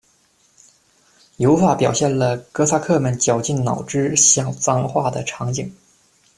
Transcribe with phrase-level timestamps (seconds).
[1.37, 5.71] 油画表现了哥萨克们绞尽脑汁想脏话的场景。